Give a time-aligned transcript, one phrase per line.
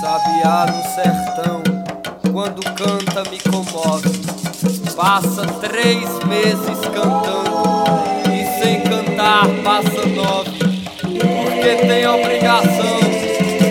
[0.00, 1.62] sabiá no sertão,
[2.32, 4.22] quando canta me comove.
[4.96, 7.50] Passa três meses cantando
[8.30, 10.58] e sem cantar passa nove,
[11.00, 13.00] porque tem obrigação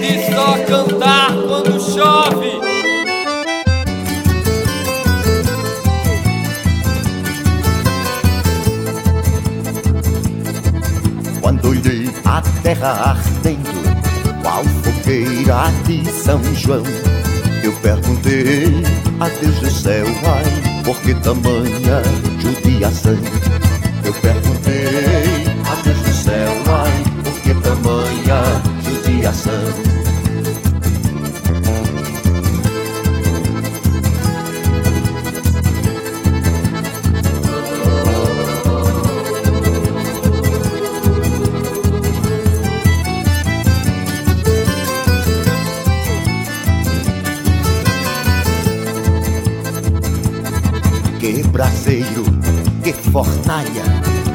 [0.02, 2.60] de só cantar quando chove.
[11.40, 13.81] Quando olhei a terra ardendo
[15.12, 16.84] fogueira de São João
[17.64, 18.82] Eu perguntei
[19.20, 22.02] a Deus do céu, ai, por que tamanha
[22.40, 23.18] judiação?
[24.06, 30.01] Eu perguntei a Deus do céu, ai, por que tamanha judiação?
[53.12, 53.84] Fornalha,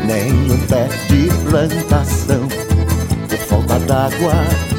[0.04, 2.46] nem um pé de plantação.
[3.28, 4.34] Por falta d'água,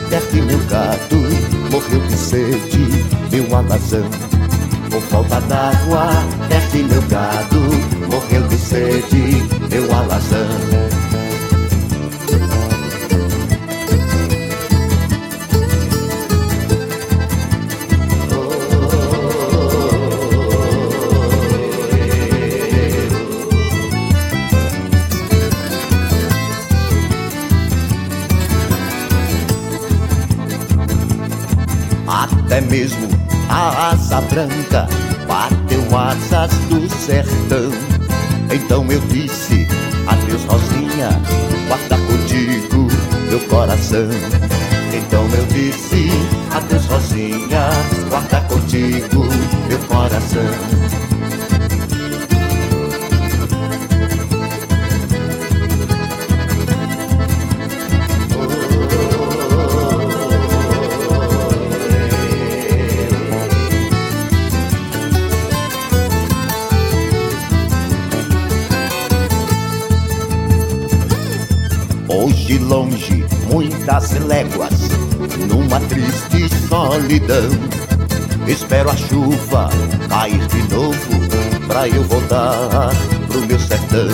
[0.10, 1.18] perde meu gado,
[1.72, 4.06] morreu de sede, meu alazão.
[4.92, 6.10] Por falta d'água,
[6.48, 7.62] perde meu gado,
[8.10, 10.97] morreu de sede, meu alazão.
[35.28, 37.72] Bateu asas do sertão.
[38.52, 39.68] Então eu disse,
[40.06, 41.10] adeus Rosinha,
[41.68, 42.88] guarda contigo
[43.30, 44.08] meu coração.
[44.94, 46.10] Então eu disse,
[46.54, 47.70] adeus Rosinha,
[48.10, 49.26] guarda contigo
[49.68, 51.07] meu coração.
[74.08, 74.90] Muitas léguas,
[75.48, 77.50] numa triste solidão.
[78.48, 79.70] Espero a chuva
[80.08, 82.92] cair de novo, pra eu voltar
[83.28, 84.08] pro meu sertão.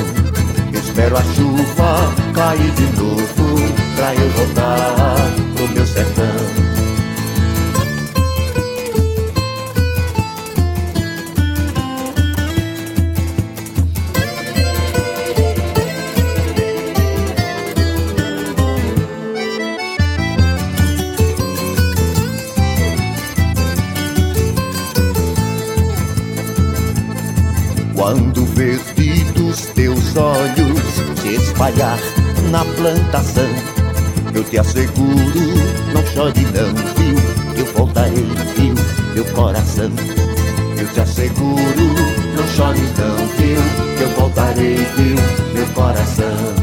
[0.73, 5.15] Espero a chuva cair de novo, pra eu voltar
[5.55, 6.62] pro meu sertão.
[32.51, 33.49] Na plantação,
[34.33, 35.17] eu te asseguro,
[35.91, 37.57] não chore não, viu?
[37.57, 38.75] Eu voltarei, viu?
[39.15, 39.91] Meu coração.
[40.79, 41.57] Eu te asseguro,
[42.37, 44.01] não chore não, viu?
[44.01, 45.15] Eu voltarei, viu?
[45.53, 46.62] Meu coração.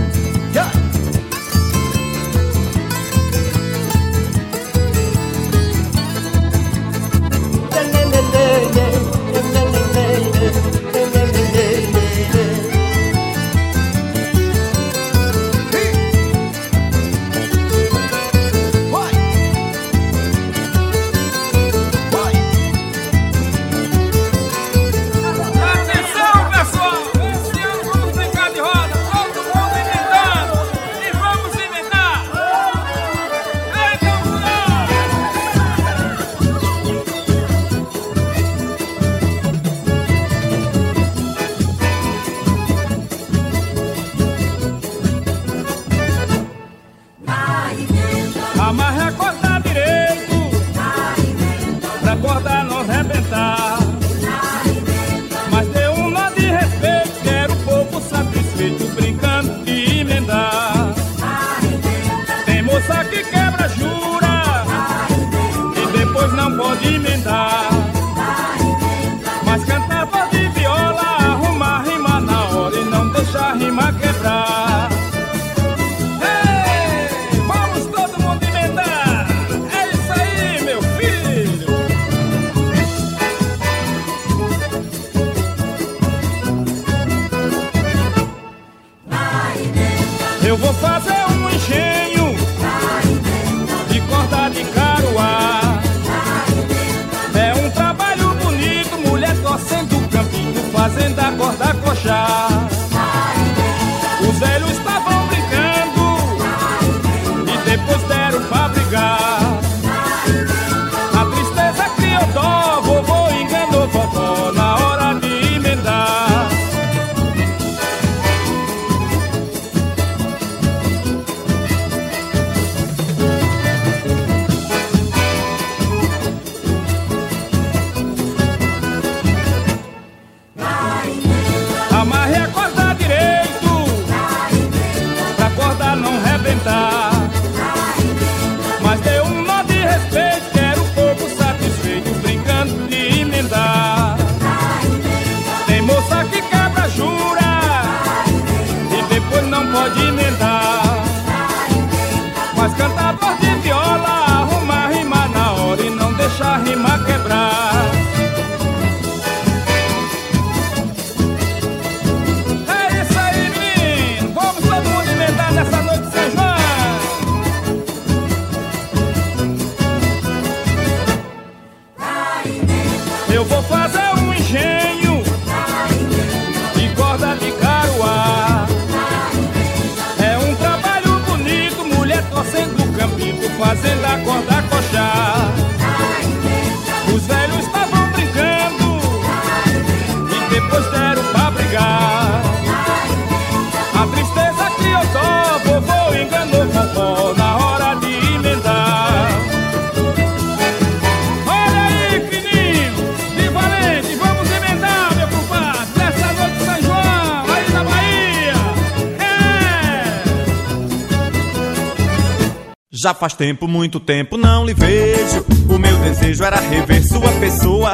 [213.11, 215.45] Já faz tempo, muito tempo não lhe vejo.
[215.69, 217.93] O meu desejo era rever sua pessoa.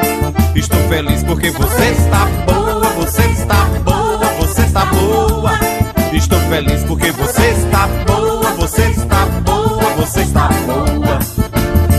[0.54, 5.52] Estou feliz porque você está boa, você está boa, você está boa.
[6.12, 11.18] Estou feliz porque você está boa, você está boa, você está boa.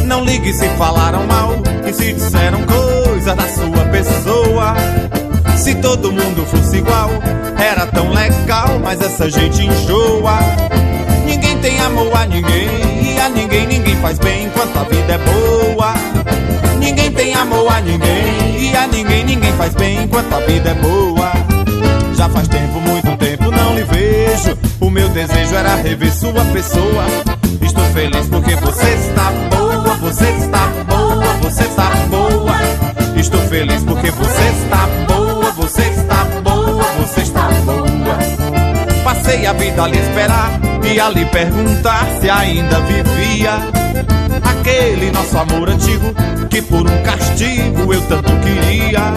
[0.05, 1.53] Não ligue se falaram mal
[1.89, 4.75] e se disseram coisas da sua pessoa.
[5.57, 7.09] Se todo mundo fosse igual,
[7.57, 10.37] era tão legal, mas essa gente enjoa.
[11.25, 12.96] Ninguém tem amor a ninguém
[13.27, 15.93] a ninguém ninguém faz bem enquanto a vida é boa.
[16.79, 20.73] Ninguém tem amor a ninguém e a ninguém ninguém faz bem enquanto a vida é
[20.75, 21.31] boa.
[22.15, 24.57] Já faz tempo, muito tempo não lhe vejo.
[24.79, 27.03] O meu desejo era rever sua pessoa.
[27.61, 32.55] Estou feliz porque você está boa, você está boa, você está boa.
[33.17, 39.03] Estou feliz porque você está boa, você está boa, você está boa.
[39.03, 43.55] Passei a vida a lhe esperar e a lhe perguntar se ainda vivia
[44.43, 46.13] aquele nosso amor antigo
[46.49, 49.13] que por um castigo eu tanto queria.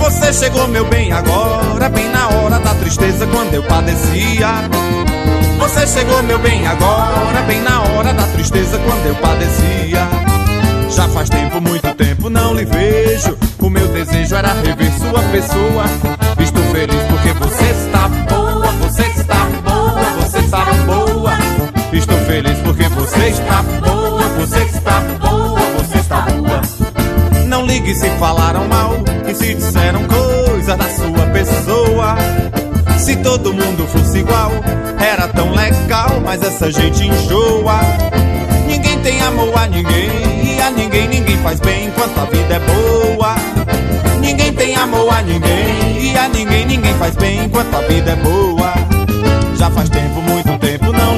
[0.00, 4.48] Você chegou, meu bem, agora, bem na hora da tristeza quando eu padecia.
[5.58, 10.08] Você chegou, meu bem, agora, bem na hora da tristeza quando eu padecia.
[10.90, 13.36] Já faz tempo, muito tempo não lhe vejo.
[13.60, 15.84] O meu desejo era rever sua pessoa.
[16.38, 18.33] Estou feliz porque você está
[22.24, 26.60] feliz porque você está boa, você está boa, você está boa.
[27.46, 28.96] Não ligue se falaram mal
[29.28, 32.16] e se disseram coisas da sua pessoa.
[32.98, 34.50] Se todo mundo fosse igual,
[34.98, 37.80] era tão legal, mas essa gente enjoa.
[38.66, 42.60] Ninguém tem amor a ninguém e a ninguém ninguém faz bem enquanto a vida é
[42.60, 43.34] boa.
[44.20, 48.16] Ninguém tem amor a ninguém e a ninguém ninguém faz bem enquanto a vida é
[48.16, 48.72] boa.
[49.56, 50.53] Já faz tempo, muito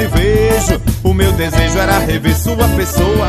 [0.06, 0.80] lhe vejo.
[1.02, 3.28] O meu desejo era rever sua pessoa.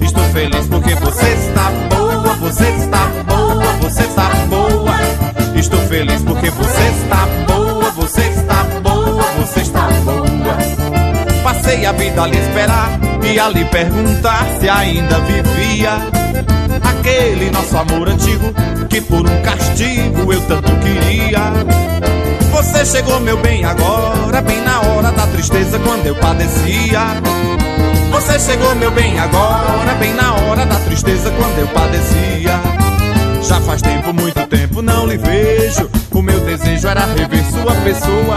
[0.00, 5.58] Estou feliz porque você está boa, você está boa, você está boa.
[5.58, 10.22] Estou feliz porque você está boa, você está boa, você está boa.
[11.42, 15.92] Passei a vida a esperar e a lhe perguntar se ainda vivia
[16.82, 18.52] aquele nosso amor antigo
[18.88, 22.41] que por um castigo eu tanto queria.
[22.52, 27.00] Você chegou, meu bem, agora, bem na hora da tristeza quando eu padecia.
[28.10, 32.60] Você chegou, meu bem, agora, bem na hora da tristeza quando eu padecia.
[33.42, 35.90] Já faz tempo, muito tempo não lhe vejo.
[36.10, 38.36] O meu desejo era rever sua pessoa.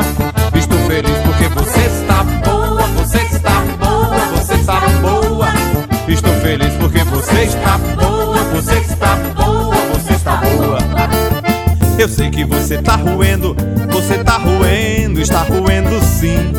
[11.97, 13.55] Eu sei que você tá roendo,
[13.89, 16.53] você tá roendo, está roendo sim.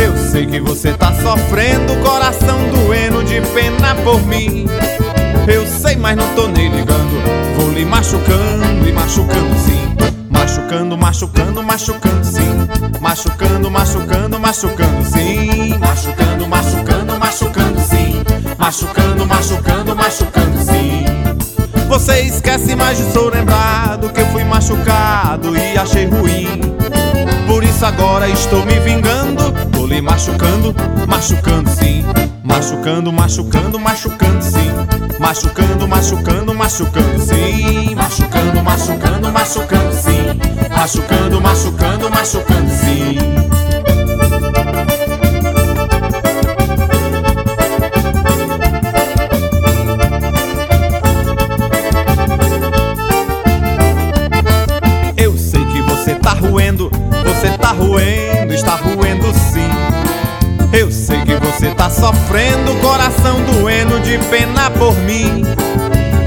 [0.00, 4.66] Eu sei que você tá sofrendo, coração doendo de pena por mim.
[5.52, 7.56] Eu sei, mas não tô nem ligando.
[7.56, 9.94] Vou lhe machucando e machucando sim.
[10.30, 12.68] Machucando, machucando, machucando sim.
[13.00, 15.78] Machucando, machucando, machucando sim.
[15.78, 18.22] Machucando, machucando, machucando sim.
[18.56, 21.13] Machucando, machucando, machucando sim.
[21.94, 26.60] Você esquece, mas eu sou lembrado que eu fui machucado e achei ruim.
[27.46, 29.52] Por isso agora estou me vingando.
[29.70, 30.74] Tô lhe machucando,
[31.06, 32.04] machucando sim.
[32.42, 34.72] Machucando, machucando, machucando sim.
[35.20, 37.94] Machucando, machucando, machucando sim.
[37.94, 40.76] Machucando, machucando, machucando sim.
[40.76, 43.33] Machucando, machucando, machucando sim.
[62.04, 65.42] Sofrendo, coração doendo de pena por mim.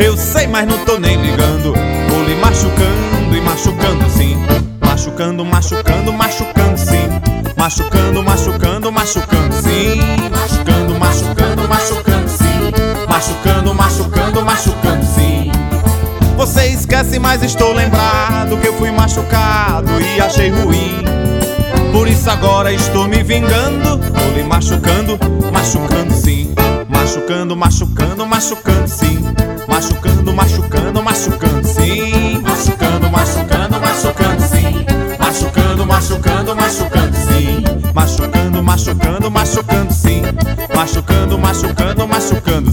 [0.04, 1.72] Eu sei, mas não tô nem ligando.
[2.10, 4.36] Vou lhe machucando e machucando sim.
[4.84, 7.08] Machucando, machucando, machucando sim.
[7.56, 10.02] Machucando, machucando, machucando sim.
[10.32, 13.08] Machucando, machucando, machucando sim.
[13.08, 15.52] Machucando, machucando, machucando sim.
[16.38, 21.06] Você esquece, mas estou lembrado que eu fui machucado e achei ruim.
[21.92, 23.98] Por isso agora estou me vingando.
[23.98, 25.20] Vou lhe machucando,
[25.68, 26.54] machucando sim.
[26.88, 29.20] Machucando, machucando, machucando sim.
[29.68, 32.42] Machucando, machucando, machucando sim.
[32.42, 34.86] Machucando, machucando, machucando sim.
[35.20, 37.64] Machucando, machucando, machucando sim.
[37.94, 40.22] Machucando, machucando, machucando sim.
[40.74, 42.72] Machucando, machucando, machucando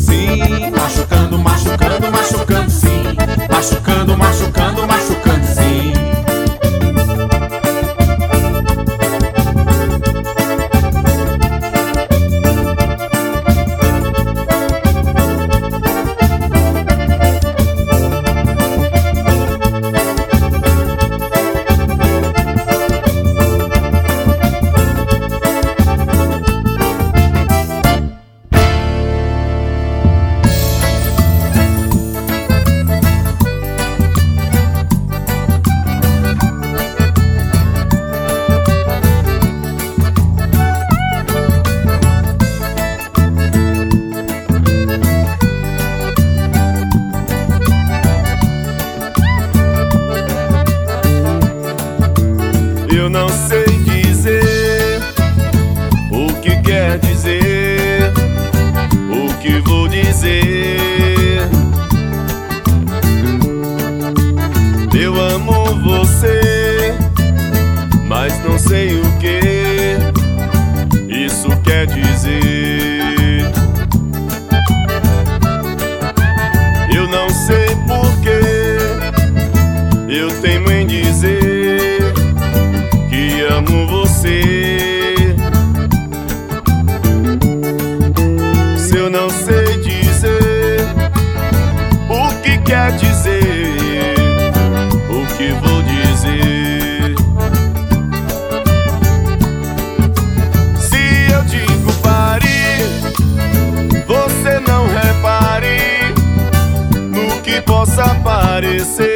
[107.85, 109.13] possa parecer.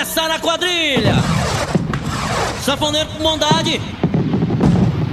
[0.00, 1.14] Começar a quadrilha!
[2.64, 3.78] Safoneiro com bondade!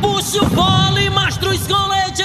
[0.01, 2.23] Puxa o fole, mastro escolete!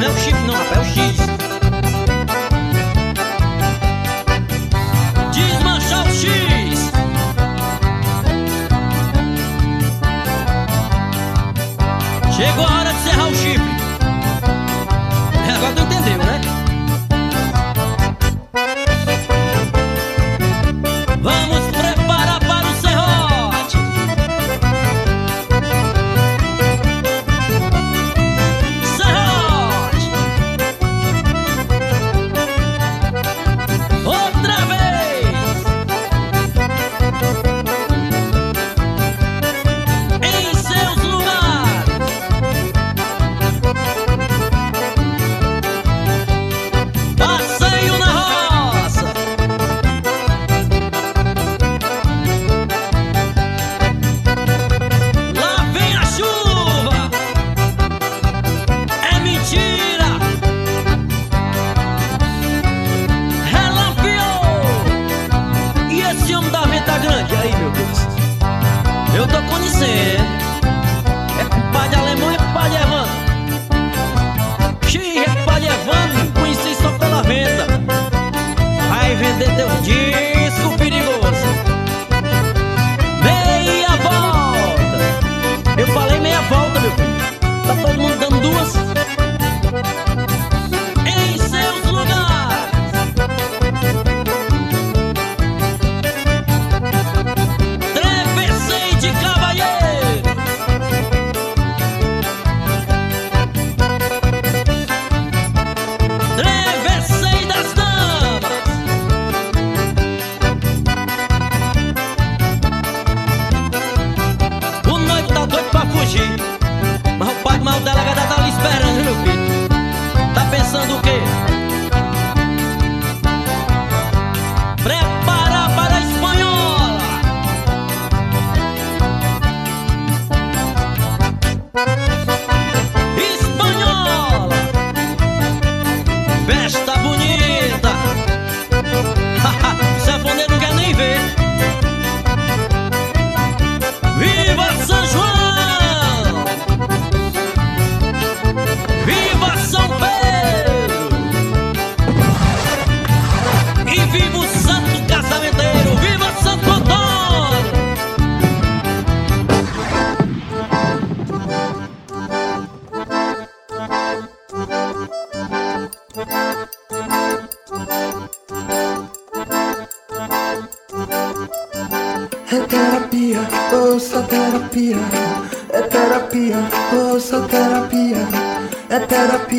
[0.00, 0.79] Serrote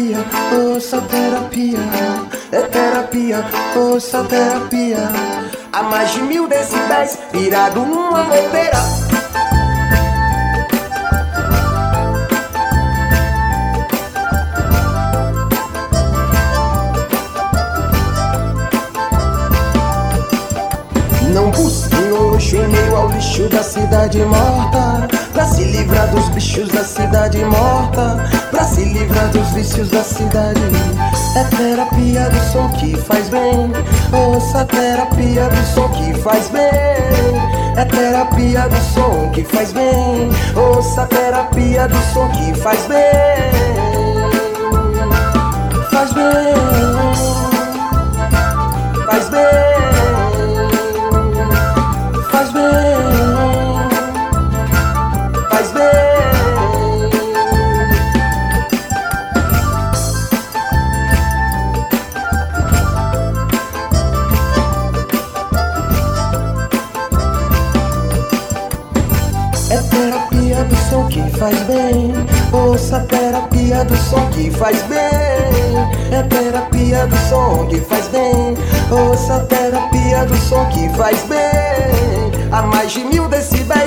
[0.02, 1.80] terapia, ouça terapia.
[2.52, 4.98] É terapia, ouça terapia.
[5.72, 8.82] A mais de mil decibéis, virado numa goteira.
[22.54, 25.20] em meio ao lixo da cidade morta.
[25.41, 28.30] Pra se livrar dos bichos da cidade morta.
[28.51, 30.62] Pra se livrar dos vícios da cidade.
[31.36, 33.71] É terapia do som que faz bem.
[34.13, 36.62] Ouça a terapia do som que faz bem.
[37.75, 40.30] É terapia do som que faz bem.
[40.56, 43.01] Ouça a terapia do som que faz bem.
[45.89, 46.70] Faz bem.
[80.82, 82.50] Que faz bem.
[82.52, 83.81] A mais de mil decibéis,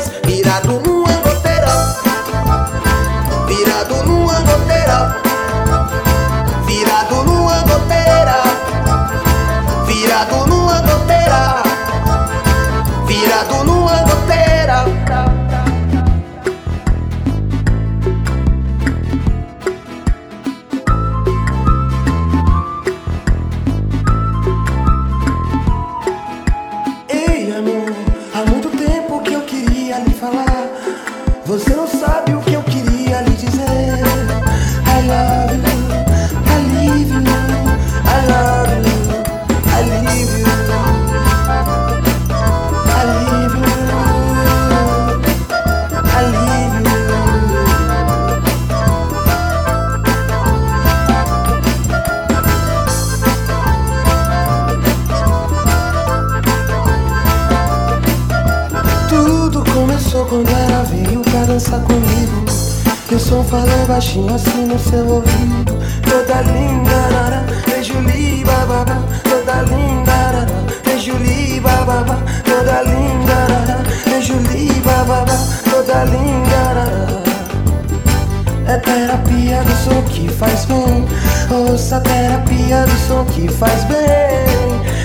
[82.35, 83.97] terapia do som que faz bem.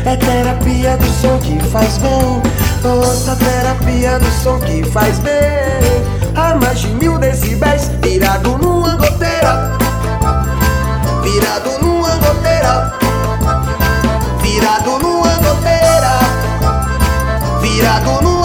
[0.05, 2.41] É terapia do som que faz bem.
[2.83, 5.33] Ouça a terapia do som que faz bem.
[6.35, 9.77] A mais de mil decibéis, virado numa goteira,
[11.21, 12.93] virado numa goteira,
[14.41, 16.19] virado numa goteira,
[17.61, 18.38] virado numa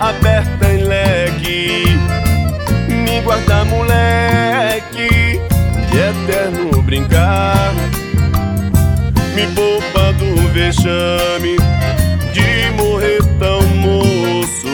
[0.00, 1.84] aberta em leque.
[2.88, 5.40] Me guarda, moleque,
[5.90, 7.72] de eterno brincar.
[9.34, 11.56] Me poupa do vexame
[12.32, 14.68] de morrer tão moço.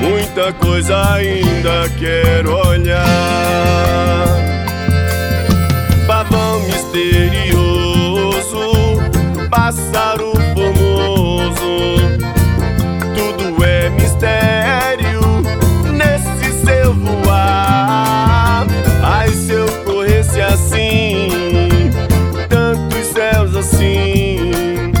[0.00, 3.02] Muita coisa ainda quero olhar.
[6.06, 7.40] Pavão misterioso,
[9.50, 10.31] pássaro
[14.42, 15.20] império
[15.92, 18.66] nesse seu voar.
[19.02, 21.90] Ai, se eu corresse assim,
[22.48, 24.92] tantos céus assim,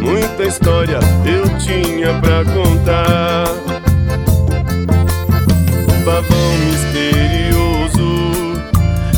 [0.00, 3.48] muita história eu tinha pra contar.
[6.04, 8.08] Babão misterioso,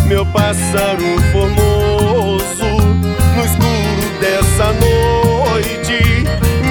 [0.06, 2.64] meu pássaro formoso,
[3.36, 6.24] no escuro dessa noite,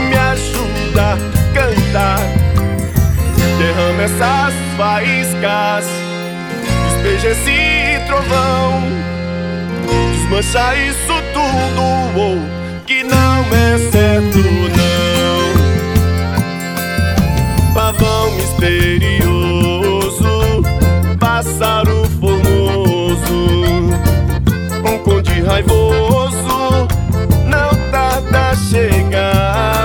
[0.09, 1.17] me ajuda a
[1.53, 2.38] cantar.
[3.79, 5.87] Derrama essas faíscas,
[6.89, 8.83] despeja esse trovão,
[10.11, 11.81] desmancha isso tudo.
[12.17, 14.39] Oh que não é certo
[14.75, 15.53] não
[17.73, 19.47] Pavão misterioso
[21.17, 23.49] Pássaro formoso
[24.83, 26.87] Um conde raivoso
[27.45, 29.78] Não tarda a chegar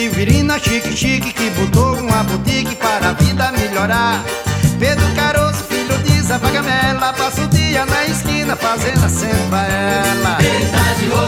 [0.00, 4.24] Severina Chique Chique que botou uma boutique para a vida melhorar.
[4.78, 10.38] Pedro Caroço, filho de Zé Pagamela, passa o dia na esquina fazendo pra ela.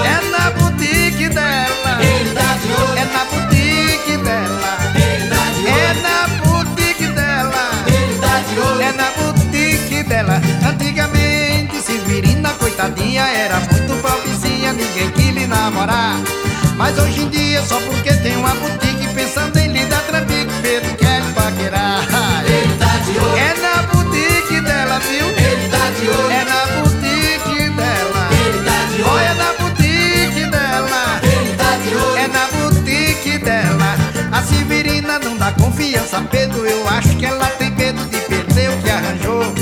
[0.06, 2.00] É na boutique dela.
[2.96, 4.78] É na boutique dela.
[5.68, 7.64] É na boutique dela.
[8.80, 10.40] É na boutique dela.
[10.66, 16.16] Antigamente, Severina, coitadinha, era muito pobrezinha, ninguém lhe namorar.
[16.82, 20.92] Mas hoje em dia, só porque tem uma boutique, pensando em lhe dar trambique, Pedro
[20.96, 22.02] quer paquerar.
[23.38, 25.26] É na boutique dela, viu?
[26.28, 28.28] É na boutique dela.
[29.12, 31.20] Olha na boutique dela.
[32.18, 33.96] É na boutique dela.
[34.32, 36.66] A Severina não dá confiança, Pedro.
[36.66, 39.54] Eu acho que ela tem medo de perder o que arranjou.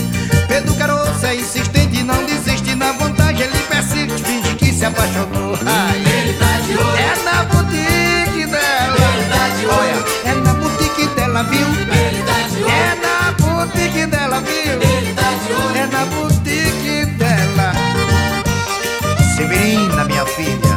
[0.48, 2.74] Pedro Caroço é insistente, não desiste.
[2.74, 5.58] Na vontade ele persiste, finge que se apaixonou.
[5.66, 6.09] Ai.
[7.40, 8.96] É na boutique dela.
[9.78, 11.66] Olha, é na boutique dela, viu?
[12.68, 14.78] É na boutique dela, viu?
[15.74, 17.72] É na boutique dela.
[19.34, 20.76] Severina, minha filha,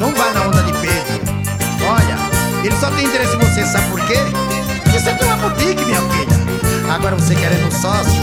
[0.00, 1.20] não vá na onda de Pedro.
[1.88, 2.18] Olha,
[2.64, 4.18] ele só tem interesse em você, sabe por quê?
[4.82, 6.36] Porque você tem uma boutique, minha filha.
[6.92, 8.20] Agora você querendo um sócio?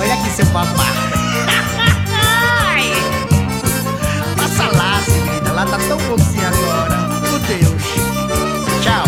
[0.00, 0.86] Olha aqui seu papá.
[4.38, 6.91] Passa lá, Severina, lá tá tão bonzinho agora.
[7.58, 7.82] Deus.
[8.82, 9.04] Tchau.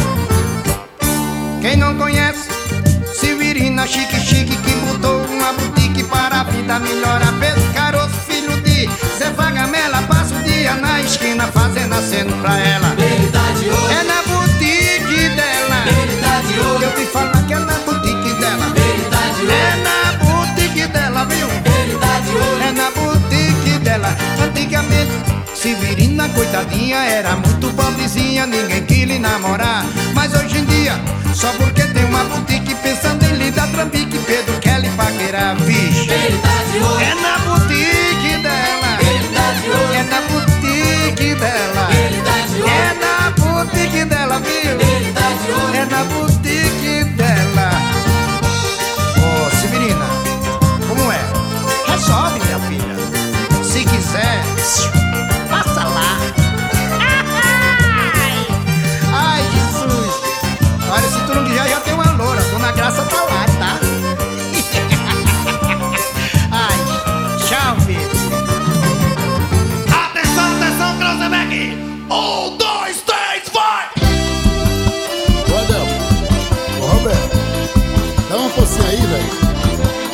[1.62, 2.48] Quem não conhece,
[3.14, 7.32] Severina Chique Chique que botou uma boutique para a vida melhorar.
[7.40, 12.94] Pedro Caroço, filho de Zé Vagamela, passa o dia na esquina fazendo aceno pra ela.
[13.90, 15.84] É na boutique dela.
[16.82, 17.33] Eu te falar que é na boutique
[26.44, 29.84] coitadinha, era muito pobrezinha, ninguém quis lhe namorar.
[30.14, 31.00] Mas hoje em dia,
[31.34, 36.10] só porque tem uma boutique, pensando em lhe dar trambique, Pedro quer lhe paquerar, vixe.
[36.10, 38.98] É na boutique dela.
[39.94, 41.88] É na boutique dela.
[42.66, 45.80] É na boutique dela, viu?
[45.80, 46.33] É na boutique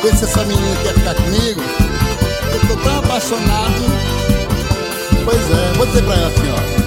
[0.01, 1.61] Se essa menina quer ficar comigo.
[2.53, 3.81] Eu tô tão apaixonado.
[5.23, 6.80] Pois é, vou dizer pra ela assim, ó.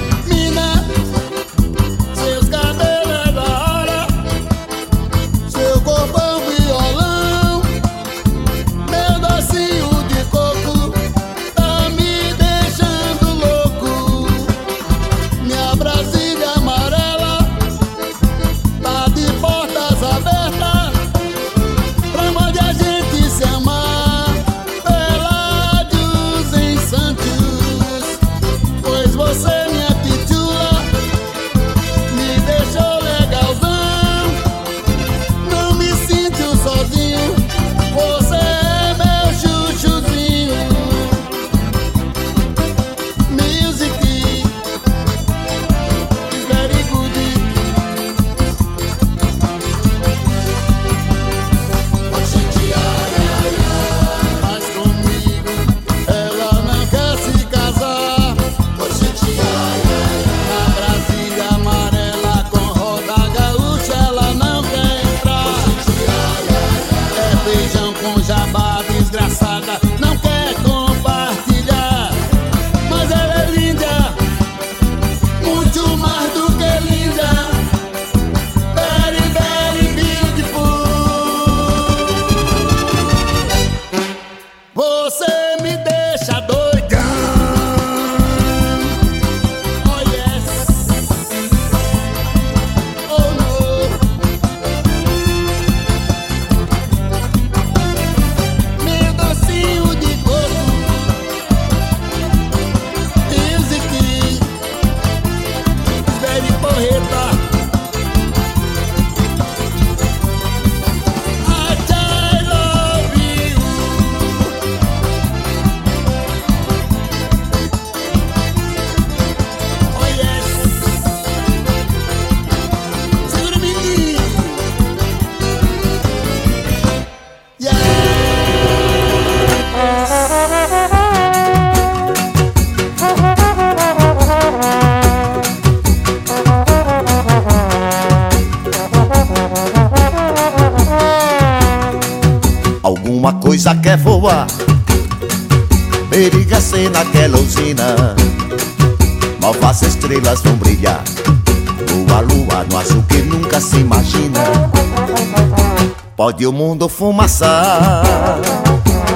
[156.34, 158.02] Pode o mundo fumaçar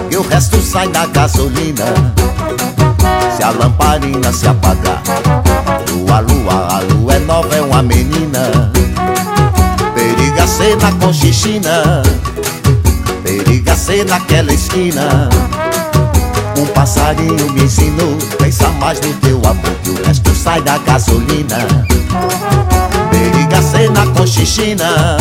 [0.09, 1.85] E o resto sai da gasolina.
[3.37, 5.03] Se a lamparina se apagar
[5.91, 8.71] Lua, lua, a lua é nova, é uma menina.
[9.97, 12.05] Periga ser na conchichina
[13.25, 15.29] Periga ser naquela esquina.
[16.57, 21.67] Um passarinho me ensinou Pensa mais no teu amor Que o resto sai da gasolina.
[23.11, 25.17] Periga ser na conchichina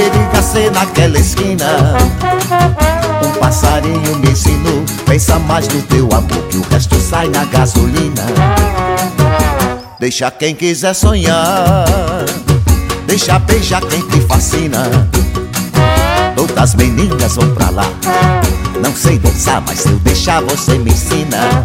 [0.00, 1.66] Periga ser naquela esquina.
[3.22, 8.24] Um passarinho me ensinou Pensa mais no teu amor Que o resto sai na gasolina.
[9.98, 11.84] Deixa quem quiser sonhar
[13.06, 14.88] Deixa beijar quem te fascina.
[16.34, 17.86] Todas meninas vão pra lá
[18.82, 21.62] Não sei dançar, mas se eu deixar você me ensina.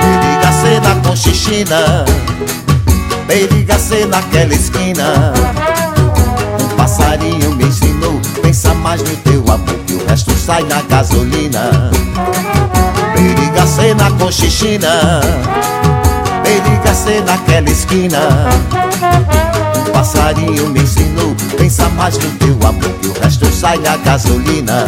[0.00, 2.04] Periga ser na conchichina
[3.28, 5.32] Periga ser naquela esquina
[6.86, 8.20] passarinho me ensinou.
[8.40, 11.90] Pensa mais no teu amor Que o resto sai na gasolina.
[13.12, 15.20] Periga na conchichina
[16.44, 18.20] Periga naquela esquina.
[19.76, 21.34] Um passarinho me ensinou.
[21.58, 24.84] Pensa mais no teu amor Que o resto sai na gasolina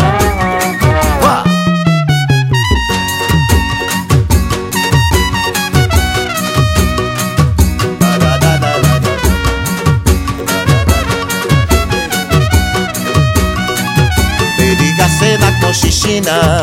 [16.08, 16.62] na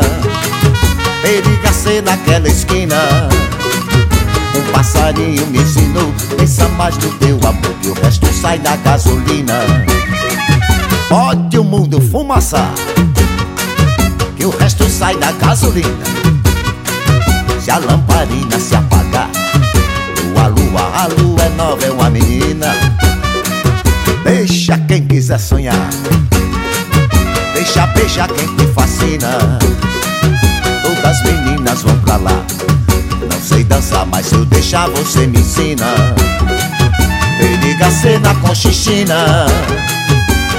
[1.22, 2.96] Periga ser naquela esquina.
[4.54, 9.60] Um passarinho me ensinou Pensa mais no teu amor Que o resto sai da gasolina.
[11.08, 12.72] Pode o mundo fumaçar
[14.36, 16.04] Que o resto sai da gasolina.
[17.62, 19.30] Se a lamparina se apagar
[20.34, 22.74] Lua, lua, a lua é nova, é uma menina.
[24.24, 25.88] Deixa quem quiser sonhar
[27.56, 29.38] Deixa beijar quem te fascina.
[30.82, 32.44] Todas as meninas vão pra lá.
[33.30, 35.86] Não sei dançar, mas se eu deixar você me ensina.
[37.38, 39.46] Periga ser na conchichina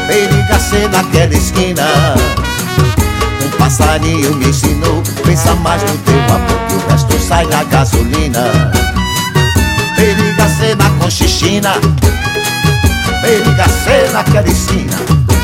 [0.07, 1.85] Periga ser naquela esquina.
[3.45, 8.71] Um passarinho me ensinou Pensa mais no teu amor Que o resto sai na gasolina.
[9.95, 11.73] Periga ser na conchichina
[13.21, 15.36] Periga ser naquela esquina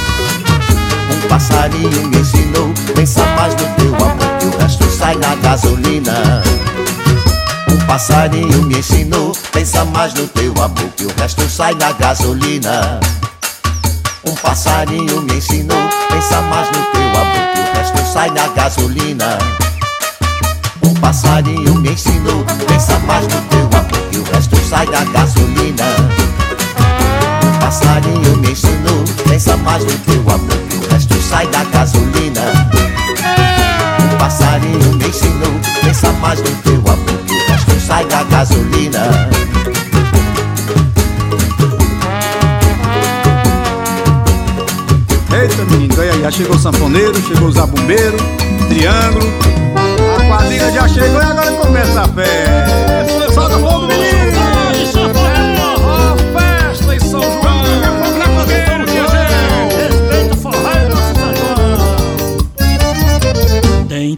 [1.33, 2.71] passarinho me ensinou.
[2.93, 6.43] Pensa mais no teu amor Que o resto sai na gasolina.
[7.71, 9.31] Um passarinho me ensinou.
[9.51, 12.99] Pensa mais no teu amor Que o resto sai na gasolina.
[14.23, 15.89] Um passarinho me ensinou.
[16.09, 19.37] Pensa mais no teu amor Que o resto sai na gasolina.
[20.83, 22.45] Um passarinho me ensinou.
[22.67, 25.85] Pensa mais no teu amor Que o resto sai da gasolina.
[27.43, 29.03] Um passarinho me ensinou.
[29.27, 32.41] Pensa mais no teu amor Que o resto sai da gasolina
[34.03, 35.51] Um passarinho me ensinou
[35.83, 39.29] Pensa mais no teu amor Que o resto sai da gasolina
[45.35, 48.15] Eita, menino, aí, já chegou o sanfoneiro, chegou o zabumbeiro,
[48.69, 49.25] triângulo.
[50.15, 53.33] A quadrilha já chegou e agora começa a festa.
[53.33, 54.12] Solta fogo, menino!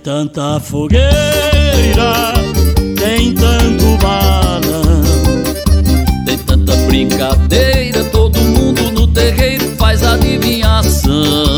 [0.06, 1.12] Tanta fogueira,
[2.96, 5.02] tem tanto balão,
[6.24, 11.55] Tem tanta brincadeira, todo mundo no terreiro faz adivinhação.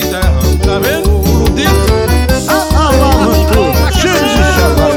[0.00, 1.24] Se derramou Tá vendo?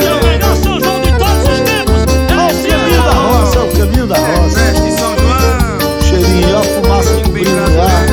[0.06, 2.02] É o melhor São João de todos os tempos.
[2.30, 4.60] É esse aí, da roça, é o caminho da roça.
[4.98, 6.02] São João.
[6.02, 8.08] Cheirinho, ó, fumaça que brilha no ar.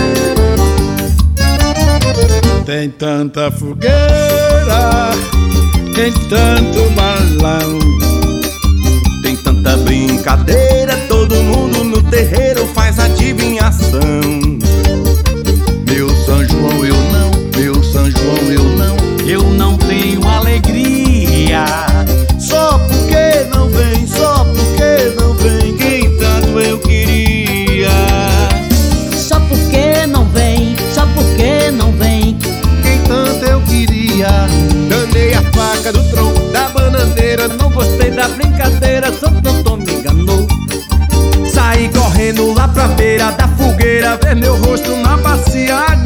[2.64, 5.10] Tem tanta fogueira,
[5.94, 6.83] tem tanto
[44.04, 45.96] fogueira Ver meu rosto na bacia,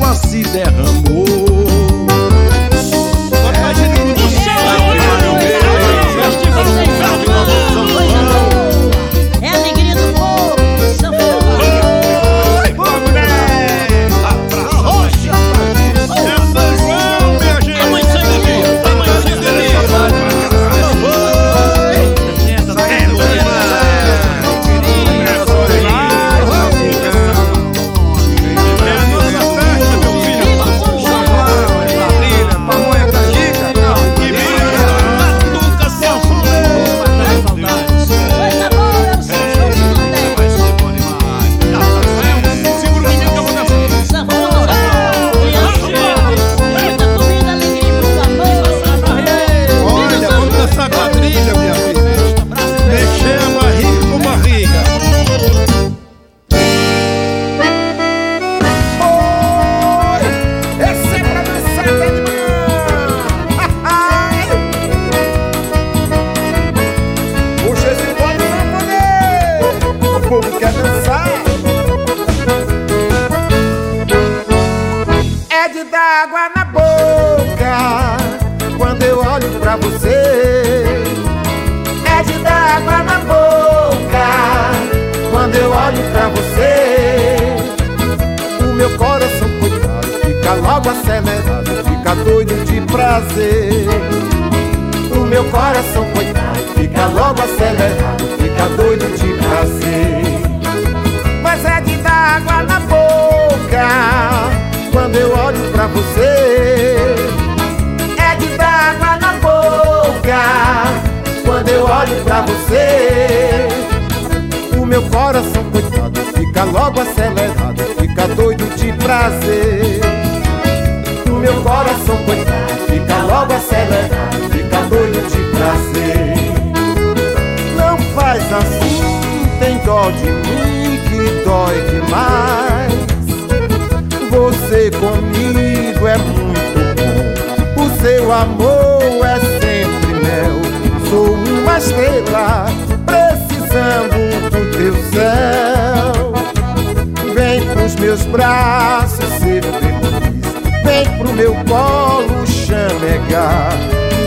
[151.66, 153.72] colo chamegar.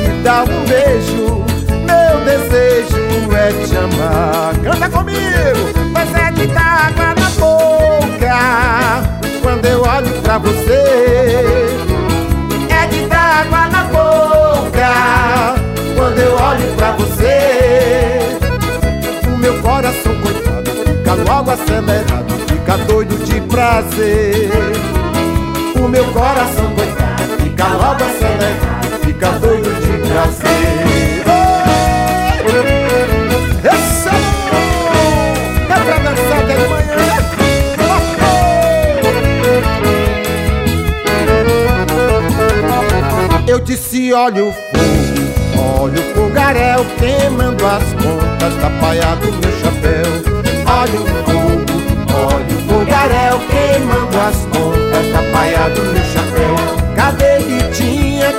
[0.08, 1.44] Me dá um beijo,
[1.86, 3.02] meu desejo
[3.36, 4.54] é te amar.
[4.64, 5.20] Canta comigo,
[5.94, 8.38] mas é de dar água na boca
[9.42, 11.76] quando eu olho pra você.
[12.70, 14.92] É de dar água na boca
[15.96, 18.20] quando eu olho pra você.
[19.28, 24.50] O meu coração coitado fica logo acelerado, fica doido de prazer.
[25.76, 27.20] O meu coração coitado
[27.62, 30.49] fica logo acelerado, fica doido de prazer.
[33.64, 34.64] Esse amor
[35.70, 36.82] é pra dançar de manhã.
[43.47, 49.51] Eu disse, olha o fogo, olha o fogaréu queimando as pontas da paia do meu
[49.62, 50.07] chapéu.
[50.66, 51.76] Olha o fogo,
[52.16, 56.61] olha o fogaréu queimando as pontas da paia do meu chapéu.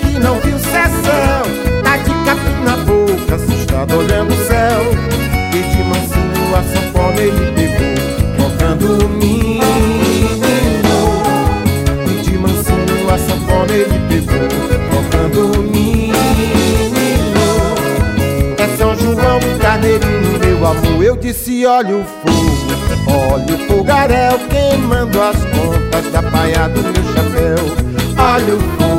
[0.00, 1.42] Que não viu sessão?
[1.82, 4.80] Tá de capim na boca, assustado olhando o céu.
[5.52, 7.96] E de mansinho a sanfona ele pegou,
[8.36, 9.62] tocando o menino.
[12.06, 14.48] E de mansinho a sanfona ele pegou,
[14.90, 16.12] tocando o menino.
[18.58, 21.02] É São João Carneirinho, meu amor.
[21.04, 22.32] Eu disse: olha o fogo,
[23.08, 27.62] olha o fogaréu queimando as pontas da paia do meu chapéu.
[28.18, 28.91] Olha o fogo,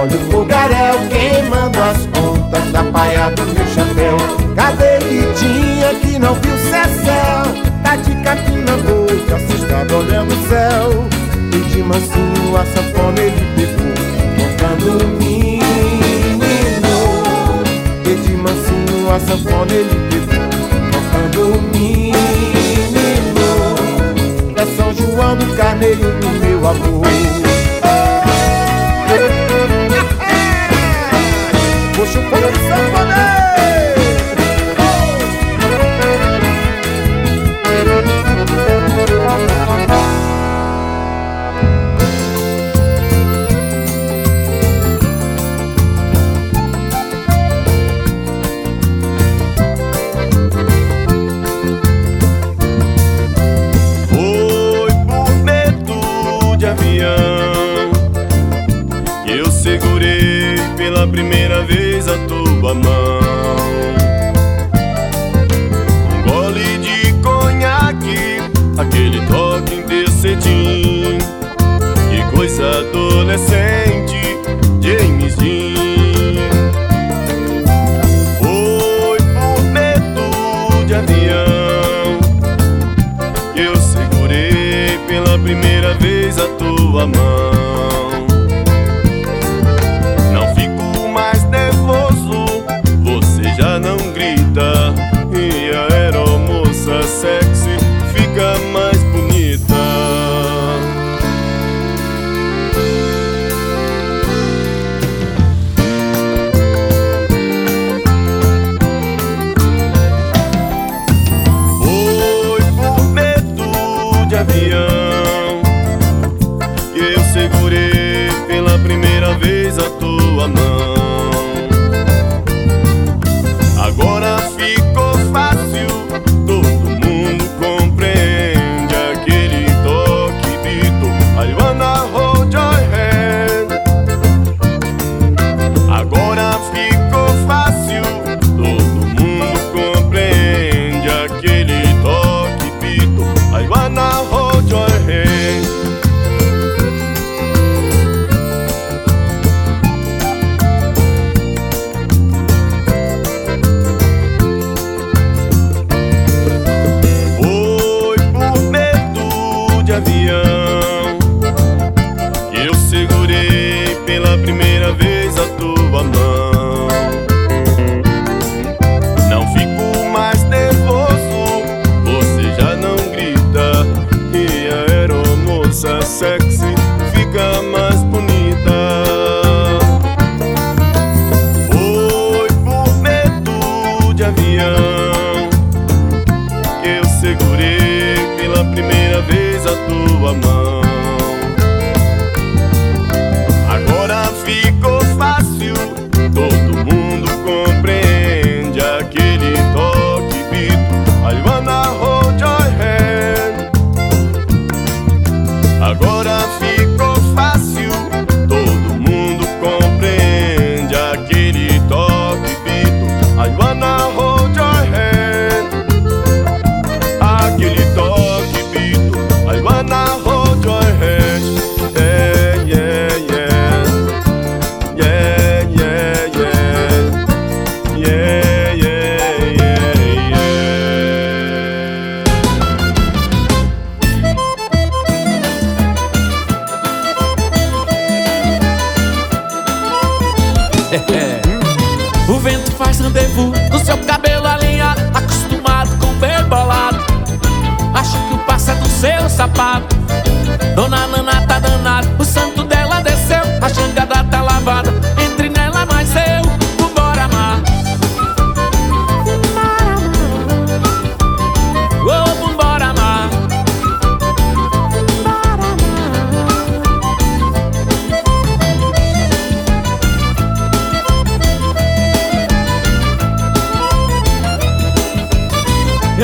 [0.00, 4.16] olha o fogaréu queimando as pontas da paia do meu chapéu.
[4.56, 7.42] Cadê Ritinha que não viu céu?
[7.82, 11.06] Tá de capim na boca, assustado olhando o céu.
[11.52, 13.92] E de mansinho a sanfona ele pegou,
[14.38, 15.60] tocando o menino.
[18.04, 20.09] E de mansinho a sanfona ele pegou,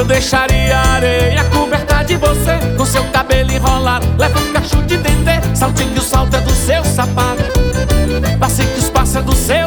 [0.06, 4.06] deixaria a areia coberta de você Com seu cabelo enrolado.
[4.16, 7.42] Leva um cacho de dendê Saltinho, salta do seu sapato.
[8.38, 9.65] Passe que os passa do seu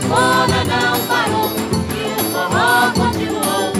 [0.00, 1.50] sanfona não parou
[1.94, 3.72] e o forró continuou.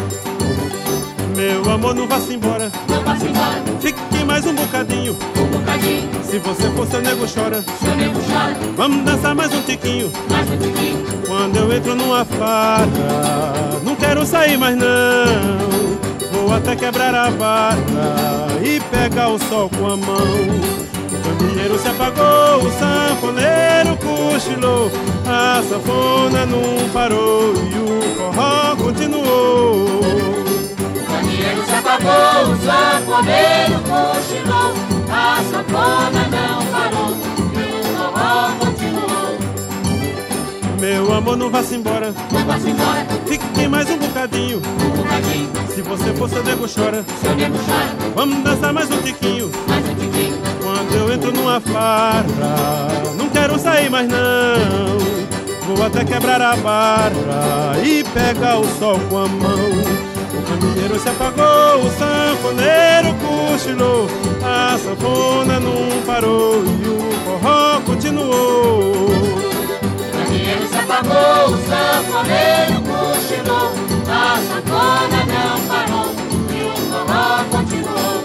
[1.35, 5.13] Meu amor, não vá-se embora, Não vá-se embora, fique mais um bocadinho.
[5.37, 9.63] um bocadinho, Se você for seu nego chora, seu nego chora, vamos dançar mais um
[9.63, 10.13] tiquinho.
[10.31, 11.05] mais um tiquinho.
[11.27, 14.91] Quando eu entro numa farra, não quero sair mais não.
[16.33, 17.77] Vou até quebrar a barra
[18.63, 20.90] e pegar o sol com a mão.
[21.21, 24.91] O candeeiro se apagou, o sanfoneiro cochilou,
[25.27, 30.01] a sanfona não parou e o forró continuou.
[30.01, 34.75] O candeeiro se apagou, o sanfoneiro cochilou,
[35.13, 37.17] a sanfona não parou
[37.53, 38.70] e o forró continuou.
[40.81, 44.59] Meu amor, não vá-se embora, Não vá-se embora, fique mais um bocadinho.
[44.59, 48.97] um bocadinho, Se você for seu nego chora, seu nego chora, vamos dançar mais um
[49.03, 49.51] tiquinho.
[49.69, 50.39] mais um tiquinho.
[50.63, 52.25] Quando eu entro numa farra,
[53.19, 55.77] não quero sair mais não.
[55.77, 59.71] Vou até quebrar a barra e pegar o sol com a mão.
[60.33, 64.07] O candeeiro se apagou, o sanfoneiro cochilou,
[64.43, 69.50] a sanfona não parou e o forró continuou.
[70.91, 73.71] Apagou, o sanfoneiro cochilou,
[74.11, 76.11] a sanfona não parou
[76.51, 78.19] e o forró continuou.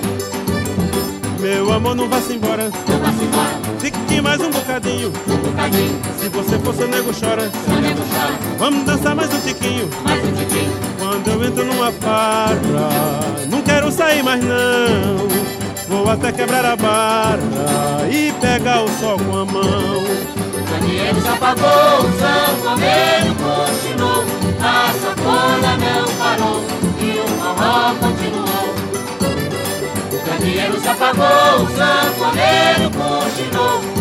[1.39, 2.71] Meu amor, não vá-se embora.
[2.87, 3.51] Não vá-se embora.
[3.79, 5.13] Fique mais um bocadinho.
[5.27, 6.01] Um bocadinho.
[6.19, 7.51] Se você for, seu nego chora.
[7.51, 8.33] Seu nego chora.
[8.57, 9.87] Vamos dançar mais um tiquinho.
[10.03, 10.73] Mais um tiquinho.
[10.97, 12.57] Quando eu entro numa farra,
[13.47, 15.64] não quero sair mais não.
[15.87, 17.37] Vou até quebrar a barra
[18.09, 20.03] e pegar o sol com a mão.
[20.67, 24.25] Candeeiro já apagou, o sanfoneiro continuou.
[24.59, 26.63] A sanfona não parou
[26.99, 28.75] e o forró continuou.
[30.25, 33.94] Candeeiro se apagou, o sanfoneiro continuou.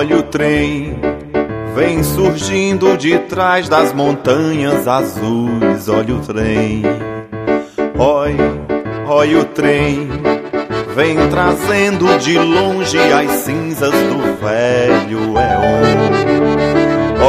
[0.00, 0.96] Olha o trem,
[1.74, 5.90] vem surgindo de trás das montanhas azuis.
[5.90, 6.82] Olha o trem,
[7.98, 8.34] oi,
[9.06, 10.08] olha o trem,
[10.96, 15.84] vem trazendo de longe as cinzas do velho éon.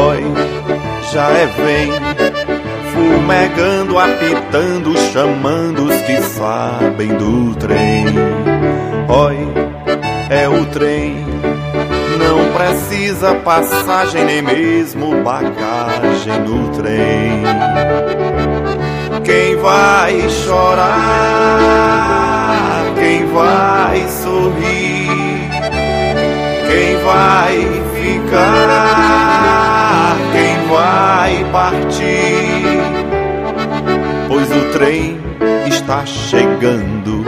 [0.07, 0.23] Oi,
[1.11, 1.91] já é vem,
[2.93, 8.05] fumegando, apitando, chamando os que sabem do trem.
[9.09, 9.35] Oi,
[10.29, 11.30] é o trem.
[12.61, 17.41] Precisa passagem nem mesmo bagagem no trem.
[19.23, 20.93] Quem vai chorar?
[22.93, 25.09] Quem vai sorrir?
[26.67, 27.57] Quem vai
[27.95, 29.37] ficar?
[30.31, 32.77] Quem vai partir?
[34.27, 35.19] Pois o trem
[35.65, 37.25] está chegando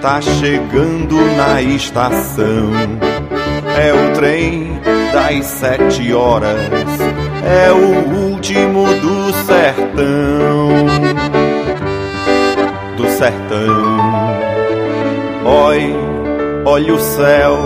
[0.00, 2.70] tá chegando na estação.
[3.80, 4.80] É o trem
[5.12, 6.58] das sete horas,
[7.44, 10.68] é o último do sertão.
[12.96, 14.08] Do sertão.
[15.44, 15.94] Oi,
[16.66, 17.56] olha o céu,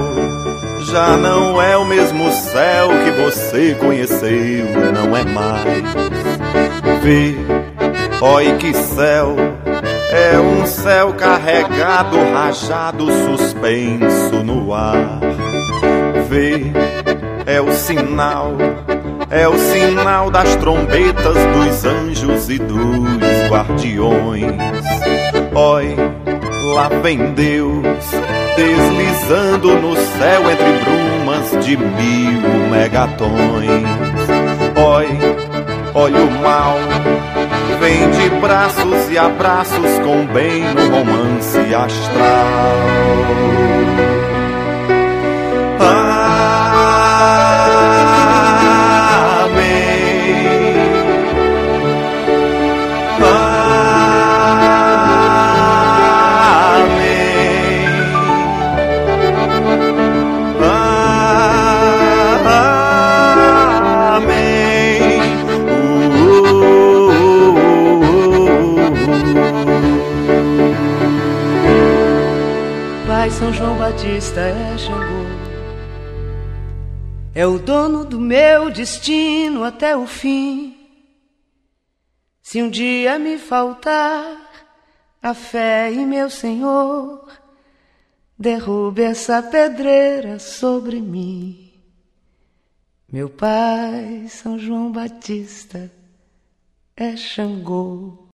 [0.92, 5.94] já não é o mesmo céu que você conheceu, não é mais.
[7.02, 7.34] Vê,
[8.20, 9.34] oi que céu
[10.12, 15.31] é um céu carregado, rajado, suspenso no ar.
[17.44, 18.52] É o sinal,
[19.28, 24.54] é o sinal das trombetas dos anjos e dos guardiões.
[25.54, 25.94] Oi,
[26.74, 27.84] lá vem Deus,
[28.56, 33.30] deslizando no céu entre brumas de mil megatons.
[34.74, 35.08] Oi,
[35.94, 36.78] olha o mal
[37.78, 43.12] vem de braços e abraços com bem no romance astral.
[77.42, 80.76] É o dono do meu destino até o fim.
[82.40, 84.38] Se um dia me faltar
[85.20, 87.28] a fé em meu Senhor,
[88.38, 91.72] derrube essa pedreira sobre mim.
[93.12, 95.90] Meu pai, São João Batista,
[96.96, 98.28] é Xangô.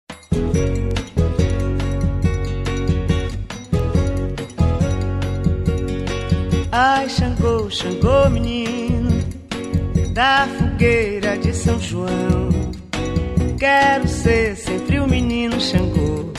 [6.72, 8.83] Ai, Xangô, Xangô, menino,
[10.14, 12.48] da fogueira de São João.
[13.58, 16.32] Quero ser sempre o menino Xangô,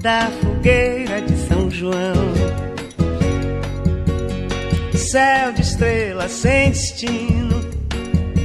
[0.00, 2.32] da fogueira de São João.
[4.94, 7.60] Céu de estrelas sem destino,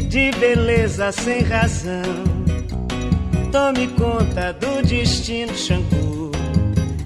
[0.09, 2.25] de beleza sem razão.
[3.53, 6.31] Tome conta do destino, Xangô,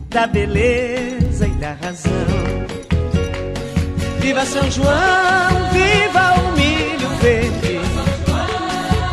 [0.09, 2.11] da beleza e da razão.
[4.19, 6.50] Viva São João, viva o
[7.21, 7.79] verde,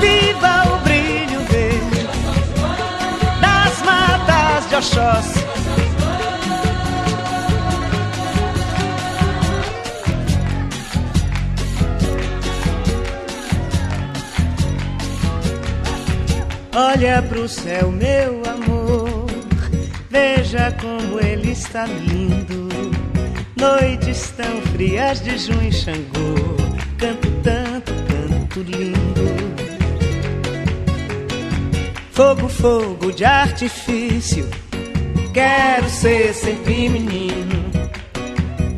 [0.00, 2.08] viva o brilho verde
[3.40, 5.38] das matas de Oxóssi.
[16.74, 19.26] Olha pro céu, meu amor,
[20.08, 22.68] veja como ele está lindo.
[23.56, 26.56] Noites tão frias de junho, Xangô,
[26.96, 27.28] canto
[28.58, 29.28] canto lindo.
[32.12, 34.48] Fogo, fogo de artifício,
[35.32, 37.70] quero ser sempre menino.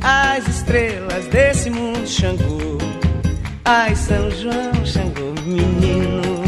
[0.03, 2.79] As estrelas desse mundo, Xangô,
[3.65, 6.43] ai São João, Xangô, menino.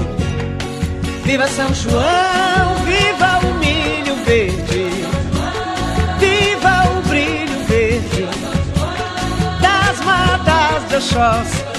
[1.25, 4.87] Viva São João, viva o milho verde,
[6.19, 8.27] viva o brilho verde
[9.61, 11.72] das matas de Oxóssi.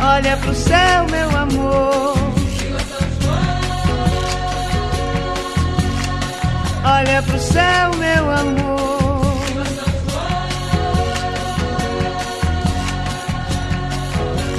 [0.00, 2.14] Olha pro céu, meu amor.
[6.84, 8.78] Olha pro céu, meu amor.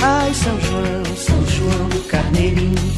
[0.01, 2.88] Ai, São João, São João do Carneirinho.